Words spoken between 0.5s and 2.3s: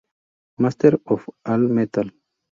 Master of all metal.